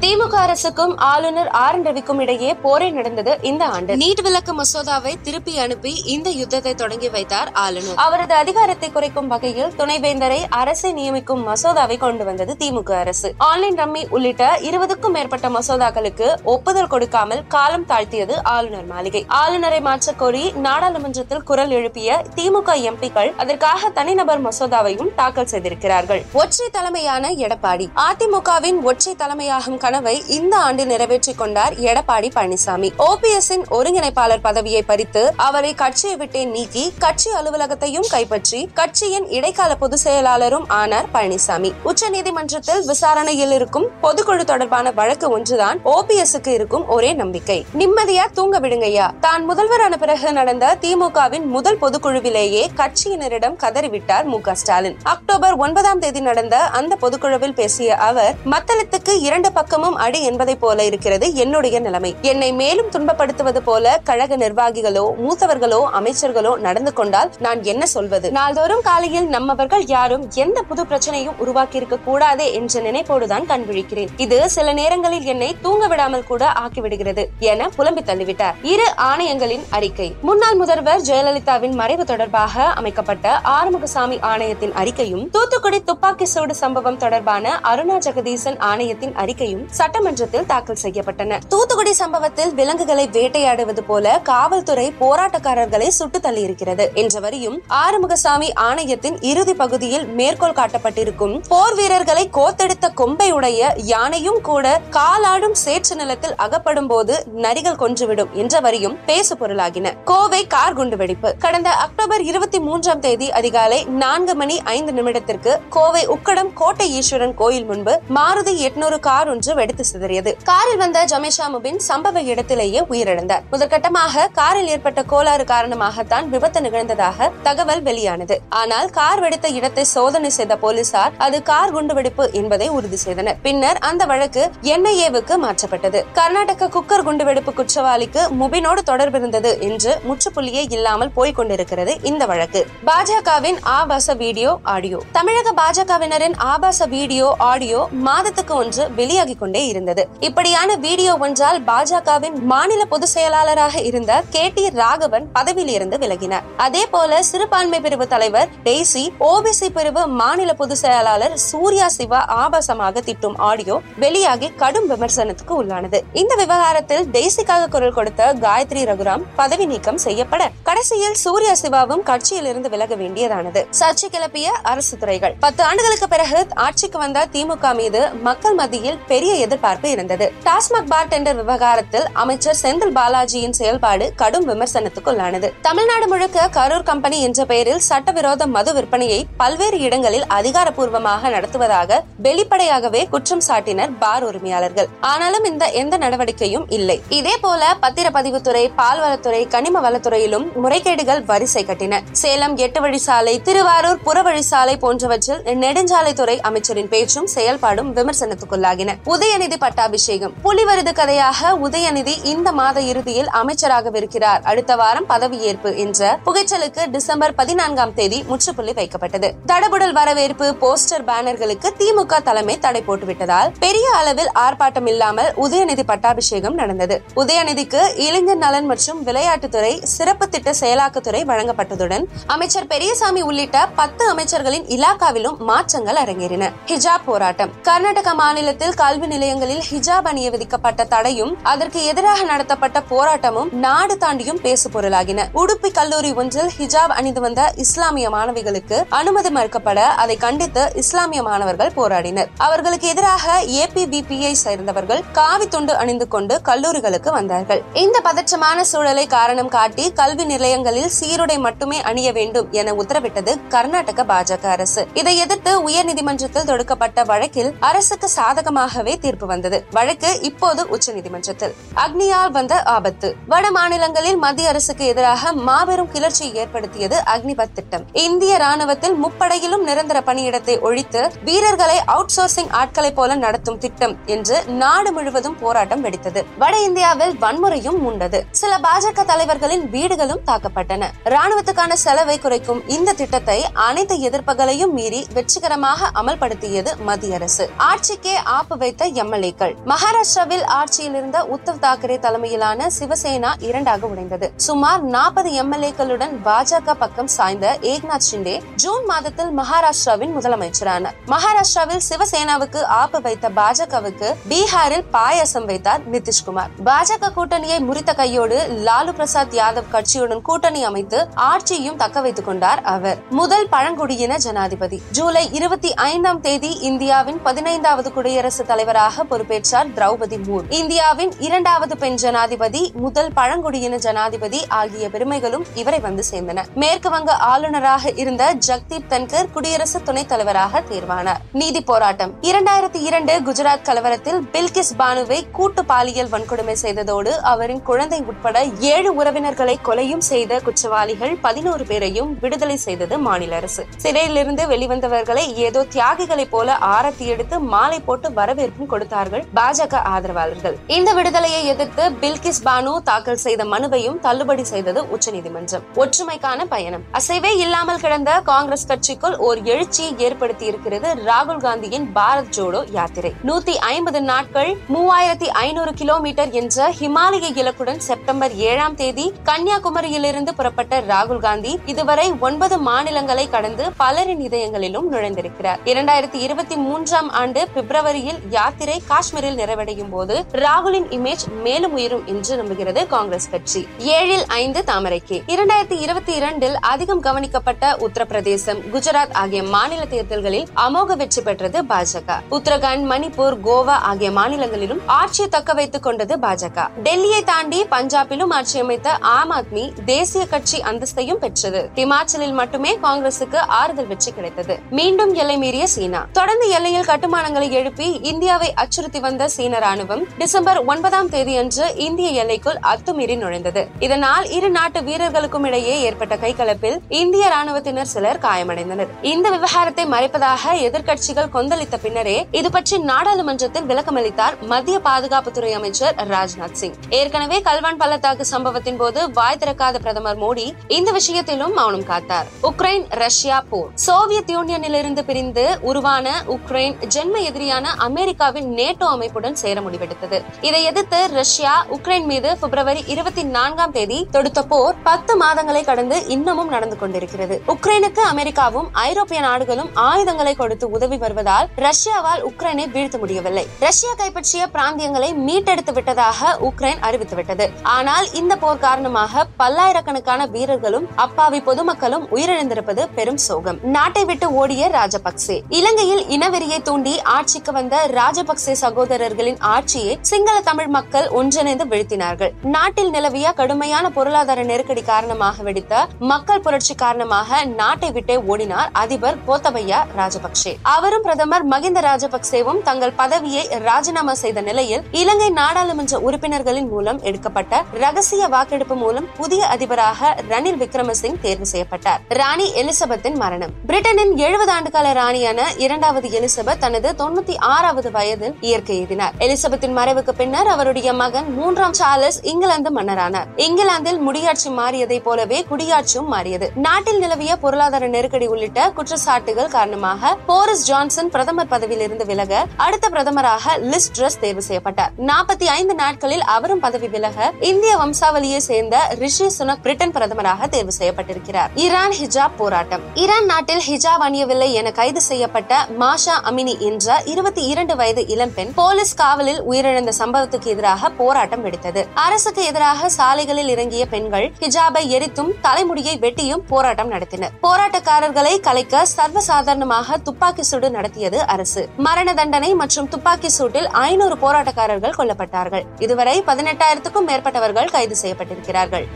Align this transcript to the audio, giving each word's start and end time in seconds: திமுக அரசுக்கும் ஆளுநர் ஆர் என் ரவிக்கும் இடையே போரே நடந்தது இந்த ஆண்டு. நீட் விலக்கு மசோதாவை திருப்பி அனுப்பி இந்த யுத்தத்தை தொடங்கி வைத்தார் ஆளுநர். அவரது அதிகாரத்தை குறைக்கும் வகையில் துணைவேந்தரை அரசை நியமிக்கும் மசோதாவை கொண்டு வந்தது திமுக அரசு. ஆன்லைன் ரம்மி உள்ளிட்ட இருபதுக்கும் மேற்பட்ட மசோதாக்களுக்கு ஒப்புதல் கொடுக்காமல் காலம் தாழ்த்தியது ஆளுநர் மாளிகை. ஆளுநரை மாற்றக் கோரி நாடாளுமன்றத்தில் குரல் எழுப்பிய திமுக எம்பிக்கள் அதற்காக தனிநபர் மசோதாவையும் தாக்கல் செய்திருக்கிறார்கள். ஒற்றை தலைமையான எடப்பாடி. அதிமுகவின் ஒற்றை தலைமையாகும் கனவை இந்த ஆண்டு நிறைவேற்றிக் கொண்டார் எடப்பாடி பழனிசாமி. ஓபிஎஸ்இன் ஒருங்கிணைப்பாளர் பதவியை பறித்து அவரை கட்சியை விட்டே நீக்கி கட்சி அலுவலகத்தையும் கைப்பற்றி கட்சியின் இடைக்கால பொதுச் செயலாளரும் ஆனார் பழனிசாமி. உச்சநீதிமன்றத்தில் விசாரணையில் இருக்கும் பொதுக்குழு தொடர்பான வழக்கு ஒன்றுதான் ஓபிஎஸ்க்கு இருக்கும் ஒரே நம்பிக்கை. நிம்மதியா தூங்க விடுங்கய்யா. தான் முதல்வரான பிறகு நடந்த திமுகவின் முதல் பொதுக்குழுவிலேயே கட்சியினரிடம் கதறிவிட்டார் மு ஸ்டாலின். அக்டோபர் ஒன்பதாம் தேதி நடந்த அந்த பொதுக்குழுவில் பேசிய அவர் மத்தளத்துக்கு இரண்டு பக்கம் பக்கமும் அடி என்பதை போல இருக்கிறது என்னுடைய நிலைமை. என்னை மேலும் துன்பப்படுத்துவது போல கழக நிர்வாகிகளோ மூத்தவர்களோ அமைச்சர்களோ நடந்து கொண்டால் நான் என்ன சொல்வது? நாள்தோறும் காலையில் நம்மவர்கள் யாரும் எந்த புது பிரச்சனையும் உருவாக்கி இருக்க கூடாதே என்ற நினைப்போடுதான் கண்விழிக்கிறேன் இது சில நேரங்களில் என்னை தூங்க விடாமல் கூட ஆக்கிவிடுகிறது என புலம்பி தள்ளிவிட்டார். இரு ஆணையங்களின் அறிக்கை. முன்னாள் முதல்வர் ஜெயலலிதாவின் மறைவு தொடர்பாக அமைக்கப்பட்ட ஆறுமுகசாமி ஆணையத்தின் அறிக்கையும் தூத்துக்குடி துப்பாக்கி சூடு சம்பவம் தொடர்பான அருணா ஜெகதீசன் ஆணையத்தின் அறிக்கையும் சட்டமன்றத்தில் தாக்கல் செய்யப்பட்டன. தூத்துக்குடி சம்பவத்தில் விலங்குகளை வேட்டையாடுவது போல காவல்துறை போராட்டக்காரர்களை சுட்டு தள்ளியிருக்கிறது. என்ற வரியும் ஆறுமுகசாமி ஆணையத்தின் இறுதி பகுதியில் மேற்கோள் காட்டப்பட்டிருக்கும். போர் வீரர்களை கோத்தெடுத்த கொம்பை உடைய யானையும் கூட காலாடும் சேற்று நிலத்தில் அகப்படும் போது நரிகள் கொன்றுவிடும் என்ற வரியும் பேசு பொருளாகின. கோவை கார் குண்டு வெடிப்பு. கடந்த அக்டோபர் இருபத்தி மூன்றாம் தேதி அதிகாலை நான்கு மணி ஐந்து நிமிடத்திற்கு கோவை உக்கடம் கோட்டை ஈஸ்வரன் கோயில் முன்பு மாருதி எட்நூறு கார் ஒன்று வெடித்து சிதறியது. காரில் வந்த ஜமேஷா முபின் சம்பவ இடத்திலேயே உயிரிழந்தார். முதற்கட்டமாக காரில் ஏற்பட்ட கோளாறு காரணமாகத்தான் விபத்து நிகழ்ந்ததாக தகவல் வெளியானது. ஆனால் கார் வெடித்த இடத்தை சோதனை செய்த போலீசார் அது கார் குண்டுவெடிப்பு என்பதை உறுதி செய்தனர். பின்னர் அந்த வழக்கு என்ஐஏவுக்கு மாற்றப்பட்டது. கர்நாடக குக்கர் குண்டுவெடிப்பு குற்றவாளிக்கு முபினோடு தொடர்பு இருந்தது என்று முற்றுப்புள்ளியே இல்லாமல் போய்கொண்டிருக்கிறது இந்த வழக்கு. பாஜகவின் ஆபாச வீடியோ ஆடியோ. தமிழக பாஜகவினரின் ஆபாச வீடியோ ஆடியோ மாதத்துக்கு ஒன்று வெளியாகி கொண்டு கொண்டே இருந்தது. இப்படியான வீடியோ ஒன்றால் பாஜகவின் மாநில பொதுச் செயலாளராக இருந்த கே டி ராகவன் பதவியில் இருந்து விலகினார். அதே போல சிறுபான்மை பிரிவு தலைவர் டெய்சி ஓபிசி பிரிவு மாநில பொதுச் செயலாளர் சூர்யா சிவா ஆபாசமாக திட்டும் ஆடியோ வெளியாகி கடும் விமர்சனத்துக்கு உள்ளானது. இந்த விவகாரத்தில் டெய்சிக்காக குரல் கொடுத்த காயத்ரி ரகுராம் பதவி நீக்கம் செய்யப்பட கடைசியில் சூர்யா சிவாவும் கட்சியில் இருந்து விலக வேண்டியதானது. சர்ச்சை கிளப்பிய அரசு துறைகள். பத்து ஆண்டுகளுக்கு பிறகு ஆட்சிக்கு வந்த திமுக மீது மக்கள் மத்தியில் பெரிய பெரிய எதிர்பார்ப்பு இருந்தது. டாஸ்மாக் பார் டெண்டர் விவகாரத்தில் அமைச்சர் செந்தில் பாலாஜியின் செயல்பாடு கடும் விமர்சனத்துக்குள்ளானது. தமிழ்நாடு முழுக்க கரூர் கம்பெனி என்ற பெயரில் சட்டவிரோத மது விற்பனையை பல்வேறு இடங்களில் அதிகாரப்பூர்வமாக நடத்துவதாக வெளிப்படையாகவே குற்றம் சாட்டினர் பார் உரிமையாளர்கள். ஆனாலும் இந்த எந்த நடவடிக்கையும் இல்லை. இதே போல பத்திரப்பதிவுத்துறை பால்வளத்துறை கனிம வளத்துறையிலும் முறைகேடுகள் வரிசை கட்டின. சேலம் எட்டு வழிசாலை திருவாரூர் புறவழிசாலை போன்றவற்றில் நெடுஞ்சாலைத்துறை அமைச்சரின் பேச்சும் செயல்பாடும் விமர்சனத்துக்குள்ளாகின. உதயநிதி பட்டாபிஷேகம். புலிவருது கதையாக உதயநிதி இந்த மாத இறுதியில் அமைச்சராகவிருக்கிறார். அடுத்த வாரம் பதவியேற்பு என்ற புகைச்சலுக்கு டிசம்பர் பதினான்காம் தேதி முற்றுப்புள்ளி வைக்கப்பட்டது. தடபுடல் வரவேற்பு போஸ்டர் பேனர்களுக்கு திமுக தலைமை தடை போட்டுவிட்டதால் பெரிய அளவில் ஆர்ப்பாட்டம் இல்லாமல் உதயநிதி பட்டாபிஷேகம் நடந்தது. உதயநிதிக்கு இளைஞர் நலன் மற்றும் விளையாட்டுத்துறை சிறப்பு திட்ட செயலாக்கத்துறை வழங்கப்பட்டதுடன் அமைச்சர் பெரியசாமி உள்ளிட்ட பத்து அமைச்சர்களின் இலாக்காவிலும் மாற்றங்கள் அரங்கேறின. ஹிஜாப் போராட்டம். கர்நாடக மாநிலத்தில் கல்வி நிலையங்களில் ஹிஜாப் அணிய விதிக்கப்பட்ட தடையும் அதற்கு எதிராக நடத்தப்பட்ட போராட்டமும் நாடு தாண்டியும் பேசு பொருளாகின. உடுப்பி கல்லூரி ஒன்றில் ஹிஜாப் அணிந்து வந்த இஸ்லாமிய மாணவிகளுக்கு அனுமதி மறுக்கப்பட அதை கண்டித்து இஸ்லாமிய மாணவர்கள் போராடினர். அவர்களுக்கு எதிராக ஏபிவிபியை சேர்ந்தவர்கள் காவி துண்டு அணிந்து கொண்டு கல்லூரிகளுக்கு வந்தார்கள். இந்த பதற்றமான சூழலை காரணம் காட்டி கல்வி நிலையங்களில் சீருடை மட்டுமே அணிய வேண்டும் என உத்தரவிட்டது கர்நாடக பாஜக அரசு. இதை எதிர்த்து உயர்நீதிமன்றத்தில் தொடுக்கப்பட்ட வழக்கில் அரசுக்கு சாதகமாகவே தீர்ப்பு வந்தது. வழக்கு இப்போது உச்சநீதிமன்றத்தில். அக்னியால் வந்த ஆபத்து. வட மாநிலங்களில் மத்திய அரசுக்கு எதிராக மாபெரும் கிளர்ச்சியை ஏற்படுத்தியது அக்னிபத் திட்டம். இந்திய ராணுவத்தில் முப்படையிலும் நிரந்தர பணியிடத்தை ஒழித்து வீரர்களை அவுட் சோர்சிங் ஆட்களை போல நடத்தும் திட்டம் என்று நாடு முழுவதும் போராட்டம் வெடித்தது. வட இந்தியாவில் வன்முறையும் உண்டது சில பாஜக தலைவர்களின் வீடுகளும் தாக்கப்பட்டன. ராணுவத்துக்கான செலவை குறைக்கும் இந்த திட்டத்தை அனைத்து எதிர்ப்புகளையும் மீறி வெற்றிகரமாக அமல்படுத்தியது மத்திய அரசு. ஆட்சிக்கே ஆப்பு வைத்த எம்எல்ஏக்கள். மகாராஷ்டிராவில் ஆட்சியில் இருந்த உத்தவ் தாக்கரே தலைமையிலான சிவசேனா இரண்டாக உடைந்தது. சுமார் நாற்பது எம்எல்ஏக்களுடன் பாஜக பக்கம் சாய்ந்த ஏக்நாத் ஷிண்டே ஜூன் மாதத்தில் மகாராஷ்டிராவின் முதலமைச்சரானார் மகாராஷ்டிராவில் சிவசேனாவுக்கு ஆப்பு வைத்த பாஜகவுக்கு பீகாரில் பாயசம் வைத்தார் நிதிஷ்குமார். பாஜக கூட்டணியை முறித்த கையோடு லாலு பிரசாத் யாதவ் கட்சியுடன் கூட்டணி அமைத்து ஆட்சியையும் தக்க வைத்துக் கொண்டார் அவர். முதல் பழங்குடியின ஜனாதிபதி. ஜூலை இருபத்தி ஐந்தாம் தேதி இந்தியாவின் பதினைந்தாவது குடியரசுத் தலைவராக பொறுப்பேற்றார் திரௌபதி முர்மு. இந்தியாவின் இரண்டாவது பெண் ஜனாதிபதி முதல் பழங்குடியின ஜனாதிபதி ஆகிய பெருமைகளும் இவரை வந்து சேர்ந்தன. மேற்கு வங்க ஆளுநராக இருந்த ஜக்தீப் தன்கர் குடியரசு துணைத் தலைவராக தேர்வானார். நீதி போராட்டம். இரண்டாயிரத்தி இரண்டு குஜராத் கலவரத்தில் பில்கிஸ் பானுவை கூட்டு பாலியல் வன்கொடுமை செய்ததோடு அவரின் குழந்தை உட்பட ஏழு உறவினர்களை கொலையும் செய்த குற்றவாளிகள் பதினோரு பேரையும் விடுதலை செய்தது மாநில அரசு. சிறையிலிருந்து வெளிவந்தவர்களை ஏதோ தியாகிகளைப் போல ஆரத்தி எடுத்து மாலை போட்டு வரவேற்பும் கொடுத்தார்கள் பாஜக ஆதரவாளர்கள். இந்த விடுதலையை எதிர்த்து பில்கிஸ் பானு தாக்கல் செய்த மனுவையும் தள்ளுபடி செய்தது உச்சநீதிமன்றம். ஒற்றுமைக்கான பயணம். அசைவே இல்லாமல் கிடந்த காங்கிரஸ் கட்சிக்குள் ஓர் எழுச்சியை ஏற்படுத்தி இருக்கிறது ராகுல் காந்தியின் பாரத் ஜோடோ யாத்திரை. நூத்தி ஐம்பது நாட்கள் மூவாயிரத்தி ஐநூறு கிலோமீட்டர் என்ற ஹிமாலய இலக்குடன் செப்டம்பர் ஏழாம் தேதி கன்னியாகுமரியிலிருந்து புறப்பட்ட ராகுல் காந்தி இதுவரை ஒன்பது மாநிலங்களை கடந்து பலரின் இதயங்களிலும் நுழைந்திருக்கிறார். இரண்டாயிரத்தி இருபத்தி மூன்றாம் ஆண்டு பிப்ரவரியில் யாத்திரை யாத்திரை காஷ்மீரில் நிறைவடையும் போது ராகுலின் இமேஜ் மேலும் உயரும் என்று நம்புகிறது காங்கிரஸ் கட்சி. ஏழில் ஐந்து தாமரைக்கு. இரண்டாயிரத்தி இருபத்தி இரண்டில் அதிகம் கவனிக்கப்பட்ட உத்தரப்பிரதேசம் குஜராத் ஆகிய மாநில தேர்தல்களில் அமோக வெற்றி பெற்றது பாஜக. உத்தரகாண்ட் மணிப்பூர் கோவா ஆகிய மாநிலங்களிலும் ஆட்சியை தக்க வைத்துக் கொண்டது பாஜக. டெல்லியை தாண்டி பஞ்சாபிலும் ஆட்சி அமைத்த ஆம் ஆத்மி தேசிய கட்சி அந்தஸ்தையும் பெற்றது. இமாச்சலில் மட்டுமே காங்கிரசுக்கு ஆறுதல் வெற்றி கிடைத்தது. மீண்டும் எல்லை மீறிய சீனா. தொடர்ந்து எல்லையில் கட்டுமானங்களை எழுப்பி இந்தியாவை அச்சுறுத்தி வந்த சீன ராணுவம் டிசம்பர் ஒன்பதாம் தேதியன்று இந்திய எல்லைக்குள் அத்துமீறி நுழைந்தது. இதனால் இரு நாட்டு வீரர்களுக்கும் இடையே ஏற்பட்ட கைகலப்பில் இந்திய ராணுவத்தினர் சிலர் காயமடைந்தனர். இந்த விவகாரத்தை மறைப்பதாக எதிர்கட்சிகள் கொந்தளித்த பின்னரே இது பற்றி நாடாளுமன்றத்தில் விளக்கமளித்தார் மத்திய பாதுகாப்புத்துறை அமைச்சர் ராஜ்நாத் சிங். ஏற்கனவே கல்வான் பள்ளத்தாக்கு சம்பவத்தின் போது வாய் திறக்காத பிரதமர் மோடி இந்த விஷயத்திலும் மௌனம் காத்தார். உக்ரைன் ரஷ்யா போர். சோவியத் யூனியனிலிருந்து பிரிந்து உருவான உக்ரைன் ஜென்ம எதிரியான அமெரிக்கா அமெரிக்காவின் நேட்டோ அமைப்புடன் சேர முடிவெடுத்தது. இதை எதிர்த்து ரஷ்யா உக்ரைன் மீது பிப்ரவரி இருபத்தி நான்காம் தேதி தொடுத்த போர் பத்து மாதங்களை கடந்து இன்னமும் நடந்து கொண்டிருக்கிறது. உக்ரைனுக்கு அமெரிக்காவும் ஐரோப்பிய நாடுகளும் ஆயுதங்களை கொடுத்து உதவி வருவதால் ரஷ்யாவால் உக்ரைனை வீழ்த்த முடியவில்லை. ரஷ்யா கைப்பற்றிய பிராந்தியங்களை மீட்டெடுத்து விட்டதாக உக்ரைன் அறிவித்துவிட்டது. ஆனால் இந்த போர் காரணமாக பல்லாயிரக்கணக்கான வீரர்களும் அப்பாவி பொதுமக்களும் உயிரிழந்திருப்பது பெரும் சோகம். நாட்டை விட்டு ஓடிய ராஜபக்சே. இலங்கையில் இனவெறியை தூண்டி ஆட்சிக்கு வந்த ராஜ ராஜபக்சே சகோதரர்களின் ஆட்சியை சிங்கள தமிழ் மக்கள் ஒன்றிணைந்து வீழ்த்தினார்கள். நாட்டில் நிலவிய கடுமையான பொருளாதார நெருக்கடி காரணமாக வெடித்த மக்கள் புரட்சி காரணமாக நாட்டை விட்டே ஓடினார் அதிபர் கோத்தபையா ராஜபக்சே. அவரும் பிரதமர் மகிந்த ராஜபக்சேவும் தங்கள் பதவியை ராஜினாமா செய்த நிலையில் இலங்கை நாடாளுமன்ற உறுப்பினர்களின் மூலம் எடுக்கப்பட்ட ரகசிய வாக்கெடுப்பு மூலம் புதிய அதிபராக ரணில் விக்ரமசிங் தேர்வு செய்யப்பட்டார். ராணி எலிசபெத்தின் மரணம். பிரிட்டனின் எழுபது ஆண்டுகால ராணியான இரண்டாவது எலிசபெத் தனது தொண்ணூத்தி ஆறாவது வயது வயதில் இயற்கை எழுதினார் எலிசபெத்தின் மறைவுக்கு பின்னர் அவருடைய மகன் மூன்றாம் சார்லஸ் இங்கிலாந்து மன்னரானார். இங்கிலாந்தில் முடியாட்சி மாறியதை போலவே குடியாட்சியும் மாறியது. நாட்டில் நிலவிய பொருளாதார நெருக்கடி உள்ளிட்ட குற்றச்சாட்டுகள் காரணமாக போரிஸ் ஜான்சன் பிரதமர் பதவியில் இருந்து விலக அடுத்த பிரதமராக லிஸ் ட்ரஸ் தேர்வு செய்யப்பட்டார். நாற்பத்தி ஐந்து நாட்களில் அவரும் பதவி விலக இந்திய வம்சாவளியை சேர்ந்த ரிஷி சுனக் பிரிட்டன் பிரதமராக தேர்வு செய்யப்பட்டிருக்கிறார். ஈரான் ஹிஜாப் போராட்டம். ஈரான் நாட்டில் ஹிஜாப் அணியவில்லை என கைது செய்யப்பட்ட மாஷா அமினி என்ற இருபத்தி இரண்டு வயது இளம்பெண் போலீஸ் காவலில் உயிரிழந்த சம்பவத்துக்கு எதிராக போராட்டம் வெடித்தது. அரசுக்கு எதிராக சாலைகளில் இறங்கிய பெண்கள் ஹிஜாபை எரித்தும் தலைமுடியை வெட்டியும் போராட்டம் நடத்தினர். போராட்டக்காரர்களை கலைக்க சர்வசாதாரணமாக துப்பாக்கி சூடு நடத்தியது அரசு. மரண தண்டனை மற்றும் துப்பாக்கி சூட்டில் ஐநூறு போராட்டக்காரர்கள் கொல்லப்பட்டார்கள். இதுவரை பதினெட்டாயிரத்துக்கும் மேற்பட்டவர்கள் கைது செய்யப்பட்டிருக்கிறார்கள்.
திமுக 0.00 0.34
அரசுக்கும் 0.34 0.96
ஆளுநர் 0.96 1.48
ஆர் 1.48 1.74
என் 1.74 1.86
ரவிக்கும் 1.86 2.20
இடையே 2.20 2.54
போரே 2.54 2.90
நடந்தது 2.90 3.38
இந்த 3.42 3.66
ஆண்டு. 3.66 3.96
நீட் 3.96 4.22
விலக்கு 4.22 4.54
மசோதாவை 4.54 5.14
திருப்பி 5.22 5.58
அனுப்பி 5.58 5.94
இந்த 6.04 6.30
யுத்தத்தை 6.30 6.74
தொடங்கி 6.74 7.08
வைத்தார் 7.08 7.52
ஆளுநர். 7.52 7.94
அவரது 7.96 8.34
அதிகாரத்தை 8.34 8.92
குறைக்கும் 8.92 9.28
வகையில் 9.28 9.72
துணைவேந்தரை 9.78 10.38
அரசை 10.48 10.92
நியமிக்கும் 10.92 11.52
மசோதாவை 11.52 11.98
கொண்டு 11.98 12.24
வந்தது 12.24 12.56
திமுக 12.58 12.92
அரசு. 12.92 13.34
ஆன்லைன் 13.38 13.74
ரம்மி 13.74 14.06
உள்ளிட்ட 14.08 14.58
இருபதுக்கும் 14.60 15.10
மேற்பட்ட 15.10 15.48
மசோதாக்களுக்கு 15.48 16.36
ஒப்புதல் 16.44 16.86
கொடுக்காமல் 16.86 17.46
காலம் 17.46 17.86
தாழ்த்தியது 17.88 18.34
ஆளுநர் 18.42 18.86
மாளிகை. 18.86 19.24
ஆளுநரை 19.28 19.80
மாற்றக் 19.80 20.18
கோரி 20.18 20.52
நாடாளுமன்றத்தில் 20.52 21.42
குரல் 21.42 21.70
எழுப்பிய 21.70 22.24
திமுக 22.34 22.74
எம்பிக்கள் 22.74 23.36
அதற்காக 23.36 23.88
தனிநபர் 23.88 24.42
மசோதாவையும் 24.42 25.14
தாக்கல் 25.14 25.46
செய்திருக்கிறார்கள். 25.46 26.24
ஒற்றை 26.32 26.68
தலைமையான 26.70 27.30
எடப்பாடி. 27.30 27.88
அதிமுகவின் 27.96 28.82
ஒற்றை 28.82 29.16
தலைமையாகும் 29.18 29.88
கனவை 29.90 30.22
இந்த 30.26 30.56
ஆண்டு 30.56 30.86
நிறைவேற்றிக் 30.86 31.38
கொண்டார் 31.38 31.72
எடப்பாடி 31.72 32.28
பழனிசாமி. 32.34 32.88
ஓபிஎஸ்இன் 32.98 33.62
ஒருங்கிணைப்பாளர் 33.70 34.42
பதவியை 34.42 34.82
பறித்து 34.82 35.32
அவரை 35.36 35.74
கட்சியை 35.74 36.16
விட்டே 36.16 36.44
நீக்கி 36.44 36.92
கட்சி 36.98 37.30
அலுவலகத்தையும் 37.30 38.06
கைப்பற்றி 38.10 38.70
கட்சியின் 38.74 39.28
இடைக்கால 39.28 39.76
பொதுச் 39.76 40.08
செயலாளரும் 40.08 40.64
ஆனார் 40.68 41.04
பழனிசாமி. 41.14 41.72
உச்சநீதிமன்றத்தில் 41.84 42.84
விசாரணையில் 42.84 43.50
இருக்கும் 43.50 43.86
பொதுக்குழு 44.02 44.44
தொடர்பான 44.44 44.90
வழக்கு 44.90 45.30
ஒன்றுதான் 45.30 45.80
ஓபிஎஸ்க்கு 45.84 46.46
இருக்கும் 46.46 46.88
ஒரே 46.88 47.12
நம்பிக்கை. 47.12 47.66
நிம்மதியா 47.78 48.30
தூங்க 48.34 48.60
விடுங்கய்யா. 48.60 49.10
தான் 49.20 49.50
முதல்வரான 49.50 49.96
பிறகு 49.96 50.32
நடந்த 50.32 50.76
திமுகவின் 50.80 51.44
முதல் 51.44 51.78
பொதுக்குழுவிலேயே 51.78 52.66
கட்சியினரிடம் 52.76 53.58
கதறிவிட்டார் 53.64 54.24
மு 54.24 54.38
ஸ்டாலின். 54.52 54.96
அக்டோபர் 55.02 55.54
ஒன்பதாம் 55.54 55.98
தேதி 55.98 56.20
நடந்த 56.20 56.56
அந்த 56.58 56.96
பொதுக்குழுவில் 57.02 57.54
பேசிய 57.54 57.96
அவர் 57.96 58.34
மத்தளத்துக்கு 58.50 59.20
இரண்டு 59.20 59.52
பக்கம் 59.52 59.78
பக்கமும் 59.80 60.02
அடி 60.06 60.20
என்பதை 60.28 60.54
போல 60.62 60.84
இருக்கிறது 60.88 61.26
என்னுடைய 61.42 61.76
நிலைமை. 61.84 62.10
என்னை 62.30 62.48
மேலும் 62.52 62.88
துன்பப்படுத்துவது 62.94 63.60
போல 63.68 63.92
கழக 64.08 64.36
நிர்வாகிகளோ 64.36 65.04
மூத்தவர்களோ 65.24 65.78
அமைச்சர்களோ 65.98 66.52
நடந்து 66.66 66.92
கொண்டால் 66.92 67.30
நான் 67.38 67.60
என்ன 67.72 67.84
சொல்வது? 67.92 68.26
நாள்தோறும் 68.38 68.82
காலையில் 68.88 69.28
நம்மவர்கள் 69.34 69.84
யாரும் 69.92 70.24
எந்த 70.44 70.58
புது 70.62 70.82
பிரச்சனையும் 70.90 71.38
உருவாக்கி 71.44 71.78
இருக்க 71.80 71.98
கூடாதே 72.08 72.46
என்ற 72.58 72.82
நினைப்போடுதான் 72.86 73.46
கண்விழிக்கிறேன் 73.52 74.12
இது 74.24 74.38
சில 74.56 74.74
நேரங்களில் 74.80 75.28
என்னை 75.32 75.50
தூங்க 75.62 75.86
விடாமல் 75.92 76.26
கூட 76.30 76.44
ஆக்கிவிடுகிறது 76.64 77.24
என 77.52 77.70
புலம்பி 77.78 78.04
தள்ளிவிட்டார். 78.10 78.58
இரு 78.74 78.88
ஆணையங்களின் 79.10 79.64
அறிக்கை. 79.70 80.08
முன்னாள் 80.28 80.60
முதல்வர் 80.62 81.06
ஜெயலலிதாவின் 81.10 81.78
மறைவு 81.82 82.06
தொடர்பாக 82.12 82.68
அமைக்கப்பட்ட 82.82 83.26
ஆறுமுகசாமி 83.56 84.18
ஆணையத்தின் 84.32 84.76
அறிக்கையும் 84.82 85.26
தூத்துக்குடி 85.36 85.80
துப்பாக்கி 85.90 86.28
சூடு 86.34 86.56
சம்பவம் 86.62 87.00
தொடர்பான 87.06 87.56
அருணா 87.72 87.98
ஜெகதீசன் 88.08 88.60
ஆணையத்தின் 88.70 89.16
அறிக்கையும் 89.24 89.66
சட்டமன்றத்தில் 89.70 90.46
தாக்கல் 90.46 90.76
செய்யப்பட்டன. 90.82 91.38
தூத்துக்குடி 91.48 91.92
சம்பவத்தில் 91.92 92.54
விலங்குகளை 92.54 93.08
வேட்டையாடுவது 93.12 93.80
போல 93.80 94.20
காவல்துறை 94.24 94.92
போராட்டக்காரர்களை 95.00 95.88
சுட்டு 95.88 96.18
தள்ளியிருக்கிறது. 96.18 96.92
என்ற 96.94 97.20
வரியும் 97.20 97.62
ஆறுமுகசாமி 97.68 98.48
ஆணையத்தின் 98.54 99.22
இறுதி 99.22 99.54
பகுதியில் 99.54 100.06
மேற்கோள் 100.06 100.52
காட்டப்பட்டிருக்கும். 100.52 101.42
போர் 101.48 101.74
வீரர்களை 101.74 102.30
கோத்தெடுத்த 102.32 102.92
கொம்பை 102.94 103.30
உடைய 103.30 103.74
யானையும் 103.76 104.40
கூட 104.40 104.80
காலாடும் 104.90 105.54
சேற்று 105.54 105.96
நிலத்தில் 105.96 106.34
அகப்படும் 106.36 106.86
போது 106.86 107.26
நரிகள் 107.36 107.80
கொன்றுவிடும் 107.82 108.30
என்ற 108.32 108.60
வரியும் 108.60 108.98
பேசு 109.06 109.36
பொருளாகின. 109.36 109.94
கோவை 110.04 110.46
கார் 110.46 110.72
குண்டு 110.72 110.96
வெடிப்பு. 110.96 111.34
கடந்த 111.38 111.70
அக்டோபர் 111.70 112.22
இருபத்தி 112.22 112.58
மூன்றாம் 112.58 113.00
தேதி 113.00 113.32
அதிகாலை 113.32 113.84
நான்கு 113.84 114.34
மணி 114.34 114.60
ஐந்து 114.64 114.92
நிமிடத்திற்கு 114.92 115.60
கோவை 115.70 116.08
உக்கடம் 116.08 116.52
கோட்டை 116.54 116.90
ஈஸ்வரன் 116.90 117.34
கோயில் 117.34 117.64
முன்பு 117.64 118.00
மாருதி 118.14 118.54
எட்நூறு 118.68 118.98
கார் 118.98 119.28
ஒன்று 119.28 119.54
வெடித்து 119.60 119.86
சிதறியது. 119.92 120.32
காரில் 120.50 120.80
வந்த 120.82 121.04
ஜமேஷா 121.12 121.48
முபின் 121.54 121.80
சம்பவ 121.88 122.24
இடத்திலேயே 122.32 122.82
உயிரிழந்தார். 122.92 123.44
முதற்கட்டமாக 123.52 124.26
காரில் 124.40 124.70
ஏற்பட்ட 124.74 125.00
கோளாறு 125.12 125.46
காரணமாகத்தான் 125.52 126.28
விபத்து 126.34 126.62
நிகழ்ந்ததாக 126.66 127.30
தகவல் 127.48 127.82
வெளியானது. 127.88 128.38
ஆனால் 128.60 128.88
கார் 128.98 129.22
வெடித்த 129.24 129.48
இடத்தை 129.58 129.84
சோதனை 129.94 130.30
செய்த 130.38 130.54
போலீசார் 130.64 131.14
அது 131.26 131.38
கார் 131.50 131.74
குண்டுவெடிப்பு 131.76 132.24
என்பதை 132.40 132.68
உறுதி 132.76 132.98
செய்தனர். 133.04 133.38
பின்னர் 133.46 133.78
அந்த 133.88 134.02
வழக்கு 134.12 134.42
என்ஐஏவுக்கு 134.74 135.34
மாற்றப்பட்டது. 135.44 135.98
கர்நாடக 136.18 136.68
குக்கர் 136.76 137.04
குண்டுவெடிப்பு 137.08 137.52
குற்றவாளிக்கு 137.58 138.22
முபினோடு 138.40 138.82
தொடர்பு 138.90 139.18
இருந்தது 139.20 139.50
என்று 139.68 139.92
முற்றுப்புள்ளியே 140.08 140.62
இல்லாமல் 140.76 141.12
போய்கொண்டிருக்கிறது 141.18 141.92
இந்த 142.10 142.22
வழக்கு. 142.32 142.60
பாஜகவின் 142.88 143.58
ஆபாச 143.78 144.14
வீடியோ 144.22 144.50
ஆடியோ. 144.74 144.98
தமிழக 145.18 145.48
பாஜகவினரின் 145.60 146.36
ஆபாச 146.52 146.86
வீடியோ 146.96 147.28
ஆடியோ 147.50 147.80
மாதத்துக்கு 148.08 148.54
ஒன்று 148.62 148.84
வெளியாகி 148.98 149.34
கொண்டு 149.40 149.49
கொண்டே 149.50 149.68
இருந்தது. 149.74 150.02
இப்படியான 150.20 150.74
வீடியோ 150.74 151.12
ஒன்றால் 151.16 151.58
பாஜகவின் 151.70 152.36
மாநில 152.50 152.84
பொதுச் 152.84 153.12
செயலாளராக 153.14 153.80
இருந்த 153.80 154.12
கே 154.30 154.42
டி 154.48 154.64
ராகவன் 154.80 155.26
பதவியில் 155.32 155.72
இருந்து 155.74 155.96
விலகினார். 155.96 156.44
அதே 156.56 156.82
போல 156.86 157.22
சிறுபான்மை 157.22 157.80
பிரிவு 157.80 158.06
தலைவர் 158.06 158.48
டெய்சி 158.64 159.02
ஓபிசி 159.20 159.68
பிரிவு 159.74 160.06
மாநில 160.20 160.54
பொதுச் 160.60 160.82
செயலாளர் 160.82 161.34
சூர்யா 161.36 161.88
சிவா 161.88 162.20
ஆபாசமாக 162.42 163.02
திட்டும் 163.08 163.36
ஆடியோ 163.48 163.80
வெளியாகி 163.96 164.50
கடும் 164.62 164.88
விமர்சனத்துக்கு 164.90 165.56
உள்ளானது. 165.62 166.00
இந்த 166.12 166.34
விவகாரத்தில் 166.34 167.04
டெய்சிக்காக 167.16 167.68
குரல் 167.68 167.96
கொடுத்த 167.98 168.30
காயத்ரி 168.40 168.84
ரகுராம் 168.90 169.26
பதவி 169.36 169.66
நீக்கம் 169.72 170.00
செய்யப்பட 170.06 170.50
கடைசியில் 170.62 171.18
சூர்யா 171.24 171.54
சிவாவும் 171.54 172.02
கட்சியில் 172.02 172.50
இருந்து 172.52 172.68
விலக 172.76 172.94
வேண்டியதானது. 173.02 173.62
சர்ச்சை 173.80 174.08
கிளப்பிய 174.10 174.46
அரசு 174.72 174.98
துறைகள். 174.98 175.36
பத்து 175.40 175.64
ஆண்டுகளுக்கு 175.64 176.08
பிறகு 176.08 176.46
ஆட்சிக்கு 176.68 176.98
வந்த 176.98 177.26
திமுக 177.32 177.74
மீது 177.74 178.02
மக்கள் 178.28 178.54
மத்தியில் 178.54 178.98
பெரிய 179.12 179.29
பெரிய 179.30 179.46
எதிர்பார்ப்பு 179.46 179.88
இருந்தது. 179.94 180.26
டாஸ்மாக் 180.46 180.88
பார் 180.92 181.08
டெண்டர் 181.10 181.36
விவகாரத்தில் 181.40 182.06
அமைச்சர் 182.22 182.56
செந்தில் 182.62 182.94
பாலாஜியின் 182.96 183.54
செயல்பாடு 183.58 184.04
கடும் 184.20 184.46
விமர்சனத்துக்குள்ளானது. 184.48 185.48
தமிழ்நாடு 185.66 186.06
முழுக்க 186.12 186.46
கரூர் 186.56 186.86
கம்பெனி 186.88 187.18
என்ற 187.26 187.44
பெயரில் 187.50 187.82
சட்டவிரோத 187.88 188.46
மது 188.54 188.72
விற்பனையை 188.76 189.18
பல்வேறு 189.42 189.78
இடங்களில் 189.86 190.24
அதிகாரப்பூர்வமாக 190.38 191.30
நடத்துவதாக 191.34 191.98
வெளிப்படையாகவே 192.26 193.02
குற்றம் 193.12 193.44
சாட்டினர் 193.48 193.92
பார் 193.98 194.26
உரிமையாளர்கள். 194.30 194.88
ஆனாலும் 195.12 195.46
இந்த 195.50 195.68
எந்த 195.82 195.94
நடவடிக்கையும் 196.04 196.66
இல்லை. 196.78 196.98
இதே 197.18 197.34
போல 197.44 197.70
பத்திரப்பதிவுத்துறை 197.84 198.64
பால்வளத்துறை 198.80 199.42
கனிம 199.54 199.84
வளத்துறையிலும் 199.86 200.48
முறைகேடுகள் 200.64 201.24
வரிசை 201.30 201.64
கட்டின. 201.70 202.02
சேலம் 202.24 202.56
எட்டு 202.66 202.82
வழிசாலை 202.86 203.36
திருவாரூர் 203.50 204.02
புறவழிசாலை 204.08 204.76
போன்றவற்றில் 204.86 205.44
நெடுஞ்சாலைத்துறை 205.64 206.38
அமைச்சரின் 206.50 206.92
பேச்சும் 206.96 207.30
செயல்பாடும் 207.36 207.94
விமர்சனத்துக்குள்ளாகின. 208.00 208.98
உதயநிதி 209.20 209.56
பட்டாபிஷேகம். 209.56 210.32
புலிவருது 210.44 210.92
கதையாக 210.92 211.58
உதயநிதி 211.64 212.24
இந்த 212.24 212.52
மாத 212.52 212.80
இறுதியில் 212.80 213.28
அமைச்சராகவிருக்கிறார். 213.40 214.42
அடுத்த 214.42 214.76
வாரம் 214.76 215.08
பதவியேற்பு 215.08 215.76
என்ற 215.76 216.18
புகைச்சலுக்கு 216.26 216.90
டிசம்பர் 216.90 217.34
பதினான்காம் 217.34 217.94
தேதி 217.94 218.24
முற்றுப்புள்ளி 218.26 218.72
வைக்கப்பட்டது. 218.72 219.32
தடபுடல் 219.46 219.92
வரவேற்பு 219.92 220.56
போஸ்டர் 220.60 221.04
பேனர்களுக்கு 221.06 221.72
திமுக 221.78 222.22
தலைமை 222.22 222.58
தடை 222.58 222.82
போட்டுவிட்டதால் 222.88 223.50
பெரிய 223.58 223.90
அளவில் 223.90 224.30
ஆர்ப்பாட்டம் 224.34 224.86
இல்லாமல் 224.86 225.32
உதயநிதி 225.36 225.82
பட்டாபிஷேகம் 225.82 226.54
நடந்தது. 226.54 227.02
உதயநிதிக்கு 227.16 227.98
இளைஞர் 227.98 228.36
நலன் 228.36 228.66
மற்றும் 228.66 229.06
விளையாட்டுத்துறை 229.06 229.82
சிறப்பு 229.82 230.28
திட்ட 230.28 230.50
செயலாக்கத்துறை 230.60 231.22
வழங்கப்பட்டதுடன் 231.32 232.06
அமைச்சர் 232.26 232.66
பெரியசாமி 232.66 233.22
உள்ளிட்ட 233.22 233.66
பத்து 233.66 234.14
அமைச்சர்களின் 234.14 234.66
இலாக்காவிலும் 234.78 235.36
மாற்றங்கள் 235.36 235.96
அரங்கேறின. 235.96 236.50
ஹிஜாப் 236.66 237.06
போராட்டம். 237.06 237.50
கர்நாடக 237.62 238.14
மாநிலத்தில் 238.14 238.74
கல்வி 238.74 239.08
நிலையங்களில் 239.12 239.62
ஹிஜாப் 239.70 240.08
அணிய 240.10 240.30
விதிக்கப்பட்ட 240.30 240.84
தடையும் 240.84 241.32
அதற்கு 241.52 241.80
எதிராக 241.84 242.22
நடத்தப்பட்ட 242.22 242.78
போராட்டமும் 242.90 243.52
நாடு 243.64 243.94
தாண்டியும் 243.94 244.40
பேசு 244.46 244.66
பொருளாகின. 244.70 245.26
உடுப்பி 245.34 245.70
கல்லூரி 245.78 246.12
ஒன்றில் 246.12 246.50
ஹிஜாப் 246.58 246.94
அணிந்து 246.98 247.20
வந்த 247.20 247.40
இஸ்லாமிய 247.56 248.08
மாணவிகளுக்கு 248.10 248.78
அனுமதி 249.00 249.32
மறுக்கப்பட 249.34 249.80
அதை 250.02 250.16
கண்டித்து 250.16 250.64
இஸ்லாமிய 250.74 251.22
மாணவர்கள் 251.22 251.72
போராடினர். 251.76 252.30
அவர்களுக்கு 252.48 252.88
எதிராக 252.88 253.26
ஏபிவிபியை 253.62 254.32
சேர்ந்தவர்கள் 254.44 255.02
காவி 255.12 255.48
துண்டு 255.48 255.74
அணிந்து 255.76 256.08
கொண்டு 256.08 256.36
கல்லூரிகளுக்கு 256.48 257.12
வந்தார்கள். 257.18 257.62
இந்த 257.84 257.96
பதற்றமான 258.08 258.60
சூழலை 258.72 259.06
காரணம் 259.16 259.48
காட்டி 259.48 259.86
கல்வி 259.92 260.24
நிலையங்களில் 260.24 260.90
சீருடை 260.98 261.38
மட்டுமே 261.46 261.78
அணிய 261.90 262.08
வேண்டும் 262.18 262.48
என 262.60 262.72
உத்தரவிட்டது 262.72 263.34
கர்நாடக 263.48 264.04
பாஜக 264.12 264.46
அரசு. 264.56 264.82
இதை 264.94 265.14
எதிர்த்து 265.16 265.52
உயர்நீதிமன்றத்தில் 265.68 266.48
தொடுக்கப்பட்ட 266.50 267.04
வழக்கில் 267.04 267.50
அரசுக்கு 267.60 268.08
சாதகமாகவே 268.16 268.94
தீர்ப்பு 269.00 269.26
வந்தது. 269.26 269.64
வழக்கு 269.70 270.20
இப்போது 270.20 270.78
உச்சநீதிமன்றத்தில். 270.78 271.54
அக்னியால் 271.74 272.30
வந்த 272.30 272.62
ஆபத்து. 272.62 273.16
வட 273.28 273.50
மாநிலங்களில் 273.50 274.16
மத்திய 274.16 274.48
அரசுக்கு 274.48 274.84
எதிராக 274.84 275.32
மாபெரும் 275.32 275.92
கிளர்ச்சியை 275.92 276.34
ஏற்படுத்தியது 276.34 277.02
அக்னிபத் 277.06 277.52
திட்டம். 277.54 277.84
இந்திய 277.92 278.36
ராணுவத்தில் 278.36 278.94
முப்படையிலும் 278.94 279.62
நிரந்தர 279.62 280.00
பணியிடத்தை 280.00 280.60
ஒழித்து 280.60 281.12
வீரர்களை 281.24 281.78
அவுட் 281.78 282.12
சோர்சிங் 282.16 282.50
ஆட்களை 282.50 282.92
போல 282.92 283.14
நடத்தும் 283.14 283.58
திட்டம் 283.58 283.96
என்று 284.06 284.44
நாடு 284.44 284.92
முழுவதும் 284.92 285.38
போராட்டம் 285.38 285.84
வெடித்தது. 285.84 286.24
வட 286.38 286.58
இந்தியாவில் 286.60 287.16
வன்முறையும் 287.20 287.84
உண்டது 287.84 288.26
சில 288.30 288.58
பாஜக 288.58 289.04
தலைவர்களின் 289.04 289.70
வீடுகளும் 289.70 290.20
தாக்கப்பட்டன. 290.26 290.84
ராணுவத்துக்கான 291.04 291.72
செலவை 291.72 292.18
குறைக்கும் 292.18 292.68
இந்த 292.68 292.92
திட்டத்தை 292.92 293.46
அனைத்து 293.52 293.96
எதிர்ப்புகளையும் 293.96 294.72
மீறி 294.72 295.06
வெற்றிகரமாக 295.12 295.90
அமல்படுத்தியது 295.94 296.76
மத்திய 296.76 297.14
அரசு. 297.14 297.50
ஆட்சிக்கே 297.56 298.14
ஆப்பு 298.24 298.56
வைத்த 298.56 298.86
எம்எல்ஏக்கள். 298.94 299.54
மகாராஷ்டிராவில் 299.66 300.44
ஆட்சியில் 300.44 300.94
இருந்த 300.94 301.22
உத்தவ் 301.22 301.64
தாக்கரே 301.64 301.98
தலைமையிலான 301.98 302.70
சிவசேனா 302.78 303.32
இரண்டாக 303.38 303.86
உடைந்தது. 303.86 304.32
சுமார் 304.36 304.82
நாற்பது 304.82 305.30
எம்எல்ஏக்களுடன் 305.30 306.16
பாஜக 306.24 306.72
பக்கம் 306.72 307.06
சாய்ந்த 307.06 307.58
ஏக்நாத் 307.60 308.06
ஷிண்டே 308.10 308.40
ஜூன் 308.56 308.84
மாதத்தில் 308.84 309.38
மகாராஷ்டிராவின் 309.38 310.14
முதலமைச்சரானார் 310.16 310.96
மகாராஷ்டிராவில் 311.06 311.80
சிவசேனாவுக்கு 311.88 312.62
ஆப்பு 312.64 313.00
வைத்த 313.00 313.28
பாஜகவுக்கு 313.28 314.14
பீகாரில் 314.28 314.84
பாயசம் 314.90 315.44
வைத்தார் 315.44 315.90
நிதிஷ்குமார். 315.90 316.50
பாஜக 316.64 317.10
கூட்டணியை 317.16 317.58
முறித்த 317.58 317.94
கையோடு 317.94 318.66
லாலு 318.66 318.92
பிரசாத் 318.92 319.34
யாதவ் 319.34 319.70
கட்சியுடன் 319.72 320.22
கூட்டணி 320.22 320.64
அமைத்து 320.64 321.08
ஆட்சியையும் 321.14 321.76
தக்க 321.76 322.00
வைத்துக் 322.00 322.26
கொண்டார் 322.26 322.62
அவர். 322.62 322.98
முதல் 323.10 323.48
பழங்குடியின 323.48 324.16
ஜனாதிபதி. 324.16 324.82
ஜூலை 324.90 325.28
இருபத்தி 325.32 325.74
ஐந்தாம் 325.74 326.20
தேதி 326.20 326.58
இந்தியாவின் 326.60 327.22
பதினைந்தாவது 327.22 327.92
குடியரசுத் 327.92 328.46
தலைவராக 328.46 328.78
பொறுப்பேற்றார் 328.88 329.68
திரௌபதி 329.76 330.16
முர்மு. 330.26 330.52
இந்தியாவின் 330.52 331.12
இரண்டாவது 331.18 331.76
பெண் 331.76 331.94
ஜனாதிபதி 331.94 332.72
முதல் 332.74 333.10
பழங்குடியின 333.14 333.76
ஜனாதிபதி 333.76 334.44
ஆகிய 334.48 334.88
பெருமைகளும் 334.88 335.44
இவரை 335.54 335.80
வந்து 335.80 336.04
சேர்ந்தன. 336.10 336.44
மேற்கு 336.54 336.90
வங்க 336.90 337.12
ஆளுநராக 337.12 337.92
இருந்த 337.94 338.34
ஜக்தீப் 338.46 338.88
தன்கர் 338.88 339.30
குடியரசு 339.32 339.82
துணைத் 339.82 340.08
தலைவராக 340.08 340.60
தேர்வானார். 340.60 341.20
நீதி 341.32 341.60
போராட்டம். 341.60 342.12
இரண்டாயிரத்தி 342.20 342.80
இரண்டு 342.80 343.20
குஜராத் 343.20 343.64
கலவரத்தில் 343.64 344.20
பில்கிஸ் 344.32 344.72
பானுவை 344.78 345.30
கூட்டு 345.30 345.64
பாலியல் 345.64 346.08
வன்கொடுமை 346.08 346.56
செய்ததோடு 346.62 347.08
அவரின் 347.08 347.62
குழந்தை 347.62 348.02
உட்பட 348.02 348.44
ஏழு 348.60 348.94
உறவினர்களை 348.94 349.58
கொலையும் 349.64 349.98
செய்த 349.98 350.40
குற்றவாளிகள் 350.40 351.16
பதினோரு 351.16 351.66
பேரையும் 351.66 352.18
விடுதலை 352.20 352.56
செய்தது 352.56 352.98
மாநில 352.98 353.36
அரசு. 353.36 353.66
சிறையிலிருந்து 353.76 354.46
வெளிவந்தவர்களை 354.46 355.34
ஏதோ 355.34 355.66
தியாகிகளைப் 355.72 356.30
போல 356.30 356.58
ஆரத்தி 356.60 357.06
எடுத்து 357.06 357.38
மாலை 357.38 357.80
போட்டு 357.80 358.12
வரவேற்பும் 358.12 358.68
கொடுத்தார்கள் 358.72 359.24
பாஜக 359.34 359.82
ஆதரவாளர்கள். 359.94 360.56
இந்த 360.78 360.92
விடுதலையை 360.92 361.42
எதிர்த்து 361.46 361.84
பில்கிஸ் 362.02 362.42
பானு 362.44 362.72
தாக்கல் 362.88 363.22
செய்த 363.26 363.44
மனுவையும் 363.44 363.98
தள்ளுபடி 364.06 364.44
செய்தது 364.44 364.80
உச்சநீதிமன்றம். 364.96 365.64
ஒற்றுமைக்கான 365.74 366.46
பயணம். 366.48 366.84
அசைவே 366.98 367.32
இல்லாமல் 367.44 367.80
கிடந்த 367.84 368.10
காங்கிரஸ் 368.30 368.66
கட்சிக்குள் 368.72 369.16
ஓர் 369.28 369.42
எழுச்சியை 369.42 369.92
ஏற்படுத்தி 369.98 370.46
இருக்கிறது 370.46 370.88
ராகுல் 371.08 371.42
காந்தியின் 371.46 371.86
பாரத் 371.94 372.32
ஜோடோ 372.36 372.62
யாத்திரை. 372.70 373.12
நூத்தி 373.26 373.54
ஐம்பது 373.74 374.02
நாட்கள் 374.02 374.50
மூவாயிரத்தி 374.74 375.28
ஐநூறு 375.44 375.74
கிலோமீட்டர் 375.74 376.30
என்ற 376.40 376.68
ஹிமாலய 376.80 377.28
இலக்குடன் 377.40 377.80
செப்டம்பர் 377.88 378.34
ஏழாம் 378.34 378.74
தேதி 378.74 379.06
கன்னியாகுமரியிலிருந்து 379.24 380.32
புறப்பட்ட 380.36 380.80
ராகுல் 380.80 381.22
காந்தி 381.26 381.58
இதுவரை 381.64 382.06
ஒன்பது 382.20 382.58
மாநிலங்களை 382.58 383.26
கடந்து 383.28 383.66
பலரின் 383.76 384.22
இதயங்களிலும் 384.28 384.88
நுழைந்திருக்கிறார். 384.92 385.60
இரண்டாயிரத்தி 385.64 386.18
இருபத்தி 386.26 386.56
மூன்றாம் 386.56 387.10
ஆண்டு 387.10 387.40
பிப்ரவரியில் 387.54 388.20
யாத்திரை 388.28 388.59
யாத்திரை 388.60 388.82
காஷ்மீரில் 388.88 389.36
நிறைவடையும் 389.36 389.90
போது 389.90 390.24
ராகுலின் 390.32 390.88
இமேஜ் 390.90 391.42
மேலும் 391.42 391.72
உயரும் 391.72 392.06
என்று 392.06 392.42
நம்புகிறது 392.42 392.86
காங்கிரஸ் 392.86 393.30
கட்சி. 393.30 393.68
ஏழில் 393.78 394.24
ஐந்து 394.26 394.64
தாமரைக்கு. 394.66 395.20
இரண்டாயிரத்தி 395.26 395.80
இருபத்தி 395.80 396.14
இரண்டில் 396.14 396.58
அதிகம் 396.58 397.02
கவனிக்கப்பட்ட 397.02 397.76
உத்தரப்பிரதேசம் 397.78 398.60
குஜராத் 398.72 399.12
ஆகிய 399.12 399.42
மாநில 399.42 399.84
தேர்தல்களில் 399.84 400.46
அமோக 400.56 400.96
வெற்றி 400.96 401.22
பெற்றது 401.22 401.62
பாஜக. 401.62 402.18
உத்தரகாண்ட் 402.30 402.84
மணிப்பூர் 402.92 403.36
கோவா 403.44 403.76
ஆகிய 403.90 404.10
மாநிலங்களிலும் 404.10 404.82
ஆட்சியை 404.86 405.30
தக்க 405.30 405.52
வைத்துக் 405.52 405.82
கொண்டது 405.82 406.16
பாஜக. 406.16 406.66
டெல்லியை 406.82 407.24
தாண்டி 407.24 407.64
பஞ்சாபிலும் 407.64 408.30
ஆட்சி 408.30 408.60
அமைத்த 408.60 408.96
ஆம் 409.00 409.30
ஆத்மி 409.30 409.72
தேசிய 409.84 410.26
கட்சி 410.26 410.60
அந்தஸ்தையும் 410.60 411.22
பெற்றது. 411.24 411.70
இமாச்சலில் 411.74 412.32
மட்டுமே 412.32 412.78
காங்கிரசுக்கு 412.82 413.36
ஆறுதல் 413.36 413.86
வெற்றி 413.86 414.12
கிடைத்தது. 414.12 414.58
மீண்டும் 414.70 415.14
எல்லை 415.14 415.36
மீறிய 415.36 415.66
சீனா. 415.66 416.06
தொடர்ந்து 416.12 416.48
எல்லையில் 416.48 416.86
கட்டுமானங்களை 416.86 417.50
எழுப்பி 417.50 418.00
இந்தியாவை 418.02 418.48
அச்சுறுத்தி 418.54 419.00
வந்த 419.00 419.28
சீன 419.28 419.58
ராணுவம் 419.58 420.02
டிசம்பர் 420.18 420.64
ஒன்பதாம் 420.64 421.08
தேதியன்று 421.08 421.76
இந்திய 421.76 422.10
எல்லைக்குள் 422.10 422.58
அத்துமீறி 422.62 423.16
நுழைந்தது. 423.16 423.66
இதனால் 423.78 424.30
இரு 424.30 424.50
நாட்டு 424.50 424.82
வீரர்களுக்கும் 424.82 425.44
இடையே 425.44 425.80
ஏற்பட்ட 425.80 426.16
கைகலப்பில் 426.16 426.78
இந்திய 426.88 427.28
ராணுவத்தினர் 427.28 427.86
சிலர் 427.86 428.18
காயமடைந்தனர். 428.18 428.86
இந்த 429.02 429.30
விவகாரத்தை 429.30 429.86
மறைப்பதாக 429.86 430.52
எதிர்கட்சிகள் 430.52 431.28
கொந்தளித்த 431.34 431.76
பின்னரே 431.82 432.26
இது 432.30 432.50
பற்றி 432.50 432.78
நாடாளுமன்றத்தில் 432.78 433.64
விளக்கமளித்தார் 433.64 434.40
மத்திய 434.40 434.80
பாதுகாப்புத்துறை 434.84 435.52
அமைச்சர் 435.52 435.94
ராஜ்நாத் 435.94 436.52
சிங். 436.52 436.74
ஏற்கனவே 436.90 437.40
கல்வான் 437.40 437.76
பள்ளத்தாக்கு 437.78 438.24
சம்பவத்தின் 438.24 438.76
போது 438.76 439.12
வாய் 439.12 439.38
திறக்காத 439.40 439.78
பிரதமர் 439.78 440.18
மோடி 440.18 440.52
இந்த 440.68 440.90
விஷயத்திலும் 440.90 441.52
மௌனம் 441.52 441.82
காத்தார். 441.82 442.26
உக்ரைன் 442.42 442.84
ரஷ்யா 442.88 443.44
போர். 443.50 443.68
சோவியத் 443.74 444.30
யூனியனிலிருந்து 444.30 445.02
பிரிந்து 445.02 445.58
உருவான 445.60 446.22
உக்ரைன் 446.28 446.74
ஜென்ம 446.94 447.18
எதிரியான 447.18 447.64
அமெரிக்கா 447.76 448.29
அமெரிக்காவின் 448.30 448.50
நேட்டோ 448.58 448.86
அமைப்புடன் 448.94 449.38
சேர 449.40 449.56
முடிவெடுத்தது. 449.60 450.18
இதை 450.48 450.60
எதிர்த்து 450.70 450.98
ரஷ்யா 451.18 451.52
உக்ரைன் 451.76 452.06
மீது 452.10 452.30
பிப்ரவரி 452.42 452.82
இருபத்தி 452.92 453.22
நான்காம் 453.36 453.72
தேதி 453.76 453.98
தொடுத்த 454.14 454.40
போர் 454.50 454.76
பத்து 454.88 455.12
மாதங்களை 455.22 455.62
கடந்து 455.68 455.96
இன்னமும் 456.14 456.50
நடந்து 456.54 456.76
கொண்டிருக்கிறது. 456.82 457.36
உக்ரைனுக்கு 457.54 458.02
அமெரிக்காவும் 458.12 458.68
ஐரோப்பிய 458.82 459.20
நாடுகளும் 459.26 459.70
ஆயுதங்களை 459.88 460.34
கொடுத்து 460.40 460.66
உதவி 460.76 460.98
வருவதால் 461.04 461.48
ரஷ்யாவால் 461.66 462.22
உக்ரைனை 462.30 462.66
வீழ்த்த 462.74 462.98
முடியவில்லை. 462.98 463.44
ரஷ்யா 463.66 463.94
கைப்பற்றிய 464.02 464.46
பிராந்தியங்களை 464.54 465.10
மீட்டெடுத்து 465.26 465.74
விட்டதாக 465.78 466.36
உக்ரைன் 466.50 466.80
அறிவித்துவிட்டது. 466.88 467.48
ஆனால் 467.76 468.08
இந்த 468.22 468.36
போர் 468.44 468.62
காரணமாக 468.66 469.26
பல்லாயிரக்கணக்கான 469.42 470.20
வீரர்களும் 470.36 470.88
அப்பாவி 471.06 471.42
பொதுமக்களும் 471.50 472.06
உயிரிழந்திருப்பது 472.16 472.84
பெரும் 473.00 473.20
சோகம். 473.28 473.60
நாட்டை 473.78 474.04
விட்டு 474.12 474.28
ஓடிய 474.42 474.70
ராஜபக்சே. 474.78 475.38
இலங்கையில் 475.60 476.04
இனவெறியை 476.18 476.60
தூண்டி 476.70 476.94
ஆட்சிக்கு 477.16 477.52
வந்த 477.52 477.76
ராஜ 477.98 478.18
ராஜபக்சே 478.20 478.54
சகோதரர்களின் 478.60 479.36
ஆட்சியை 479.38 479.98
சிங்கள 480.02 480.40
தமிழ் 480.40 480.66
மக்கள் 480.66 481.08
ஒன்றிணைந்து 481.08 481.64
வீழ்த்தினார்கள். 481.64 482.32
நாட்டில் 482.42 482.90
நிலவிய 482.90 483.32
கடுமையான 483.32 483.90
பொருளாதார 483.90 484.42
நெருக்கடி 484.42 484.82
காரணமாக 484.82 485.42
வெடித்த 485.42 485.86
மக்கள் 485.98 486.40
புரட்சி 486.40 486.74
காரணமாக 486.74 487.44
நாட்டை 487.44 487.90
விட்டே 487.90 488.16
ஓடினார் 488.16 488.68
அதிபர் 488.72 489.16
கோத்தபையா 489.28 489.78
ராஜபக்சே. 489.96 490.56
அவரும் 490.62 491.02
பிரதமர் 491.02 491.46
மகிந்த 491.46 491.80
ராஜபக்சேவும் 491.80 492.62
தங்கள் 492.62 492.92
பதவியை 492.92 493.46
ராஜினாமா 493.46 494.14
செய்த 494.14 494.40
நிலையில் 494.40 494.82
இலங்கை 494.90 495.30
நாடாளுமன்ற 495.30 495.98
உறுப்பினர்களின் 495.98 496.68
மூலம் 496.68 497.02
எடுக்கப்பட்ட 497.02 497.64
ரகசிய 497.72 498.26
வாக்கெடுப்பு 498.26 498.74
மூலம் 498.74 499.08
புதிய 499.16 499.46
அதிபராக 499.46 500.16
ரணில் 500.28 500.60
விக்ரமசிங் 500.62 501.20
தேர்வு 501.20 501.46
செய்யப்பட்டார். 501.46 502.00
ராணி 502.08 502.52
எலிசபெத்தின் 502.54 503.16
மரணம். 503.16 503.50
பிரிட்டனின் 503.66 504.16
எழுபது 504.16 504.52
ஆண்டுகால 504.52 504.92
ராணியான 504.92 505.54
இரண்டாவது 505.58 506.08
எலிசபெத் 506.08 506.58
தனது 506.58 506.94
தொண்ணூத்தி 506.98 507.38
ஆறாவது 507.38 507.90
வயது 507.90 508.08
வயதில் 508.10 508.36
இயற்கை 508.40 508.76
எழுதினார் 508.76 509.12
எலிசபெத்தின் 509.18 509.76
மறைவுக்கு 509.78 510.10
பின்னர் 510.10 510.46
அவருடைய 510.46 510.92
மகன் 510.92 511.34
மூன்றாம் 511.34 511.72
சார்லஸ் 511.72 512.18
இங்கிலாந்து 512.22 512.70
மன்னரானார். 512.74 513.28
இங்கிலாந்தில் 513.36 514.00
முடியாட்சி 514.08 514.48
மாறியதை 514.58 515.02
போலவே 515.02 515.46
குடியாட்சியும் 515.50 516.06
மாறியது. 516.06 516.50
நாட்டில் 516.54 516.98
நிலவிய 516.98 517.36
பொருளாதார 517.36 517.86
நெருக்கடி 517.86 518.26
உள்ளிட்ட 518.26 518.72
குற்றச்சாட்டுகள் 518.76 519.48
காரணமாக 519.48 520.16
போரிஸ் 520.26 520.64
ஜான்சன் 520.64 521.10
பிரதமர் 521.10 521.48
பதவியில் 521.48 521.84
இருந்து 521.84 522.06
விலக 522.06 522.44
அடுத்த 522.56 522.88
பிரதமராக 522.88 523.56
லிஸ் 523.56 523.90
ட்ரஸ் 523.96 524.18
தேர்வு 524.20 524.42
செய்யப்பட்டார். 524.42 524.92
நாற்பத்தி 525.06 525.44
ஐந்து 525.44 525.74
நாட்களில் 525.74 526.22
அவரும் 526.22 526.60
பதவி 526.60 526.88
விலக 526.88 527.32
இந்திய 527.40 527.76
வம்சாவளியை 527.76 528.36
சேர்ந்த 528.36 528.96
ரிஷி 528.98 529.26
சுனக் 529.38 529.62
பிரிட்டன் 529.62 529.92
பிரதமராக 529.92 530.48
தேர்வு 530.48 530.72
செய்யப்பட்டிருக்கிறார். 530.78 531.50
ஈரான் 531.54 531.94
ஹிஜாப் 532.00 532.36
போராட்டம். 532.36 532.80
ஈரான் 532.94 533.24
நாட்டில் 533.24 533.62
ஹிஜாப் 533.68 534.04
அணியவில்லை 534.08 534.52
என 534.52 534.70
கைது 534.70 535.00
செய்யப்பட்ட 535.00 535.66
மாஷா 535.78 536.16
அமினி 536.24 536.58
என்ற 536.58 537.02
இருபத்தி 537.04 537.42
இரண்டு 537.44 537.76
வயது 537.76 537.99
இளம்பெண் 538.08 538.54
போலீஸ் 538.54 538.94
காவலில் 538.94 539.42
உயிரிழந்த 539.50 539.92
சம்பவத்துக்கு 539.98 540.44
எதிராக 540.44 540.90
போராட்டம் 540.90 541.44
வெடித்தது. 541.44 541.86
அரசுக்கு 541.94 542.44
எதிராக 542.44 542.88
சாலைகளில் 542.88 543.48
இறங்கிய 543.48 543.86
பெண்கள் 543.86 544.32
ஹிஜாபை 544.40 544.82
எரித்தும் 544.96 545.32
தலைமுடியை 545.40 545.98
வெட்டியும் 545.98 546.42
போராட்டம் 546.48 546.92
நடத்தினர். 546.92 547.30
போராட்டக்காரர்களை 547.42 548.40
கலைக்க 548.40 548.86
சர்வசாதாரணமாக 548.96 550.02
துப்பாக்கி 550.02 550.42
சூடு 550.42 550.70
நடத்தியது 550.70 551.26
அரசு. 551.26 551.68
மரண 551.76 552.14
தண்டனை 552.14 552.54
மற்றும் 552.54 552.88
துப்பாக்கி 552.88 553.28
சூட்டில் 553.38 553.66
ஐநூறு 553.66 554.14
போராட்டக்காரர்கள் 554.14 554.98
கொல்லப்பட்டார்கள். 554.98 555.64
இதுவரை 555.78 556.22
பதினெட்டாயிரத்துக்கும் 556.26 557.08
மேற்பட்டவர்கள் 557.08 557.70
கைது 557.70 557.96
செய்யப்பட்டிருக்கிறார்கள். 558.02 558.88